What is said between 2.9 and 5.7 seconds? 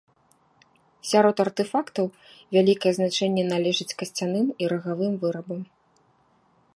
значэнне належыць касцяным і рагавым вырабам.